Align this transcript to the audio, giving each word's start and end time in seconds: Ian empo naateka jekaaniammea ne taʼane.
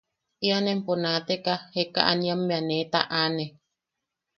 Ian 0.45 0.65
empo 0.73 0.91
naateka 1.03 1.53
jekaaniammea 1.73 2.59
ne 2.67 2.77
taʼane. 2.93 3.45